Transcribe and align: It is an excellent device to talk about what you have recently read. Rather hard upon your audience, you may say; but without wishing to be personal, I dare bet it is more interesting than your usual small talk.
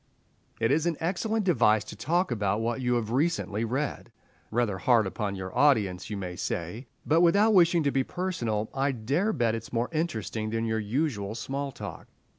It 0.59 0.71
is 0.71 0.87
an 0.87 0.97
excellent 0.99 1.45
device 1.45 1.83
to 1.83 1.95
talk 1.95 2.31
about 2.31 2.59
what 2.59 2.81
you 2.81 2.95
have 2.95 3.11
recently 3.11 3.63
read. 3.63 4.11
Rather 4.49 4.79
hard 4.79 5.05
upon 5.05 5.35
your 5.35 5.55
audience, 5.55 6.09
you 6.09 6.17
may 6.17 6.35
say; 6.35 6.87
but 7.05 7.21
without 7.21 7.53
wishing 7.53 7.83
to 7.83 7.91
be 7.91 8.03
personal, 8.03 8.71
I 8.73 8.93
dare 8.93 9.31
bet 9.31 9.53
it 9.53 9.61
is 9.61 9.71
more 9.71 9.91
interesting 9.93 10.49
than 10.49 10.65
your 10.65 10.79
usual 10.79 11.35
small 11.35 11.71
talk. 11.71 12.07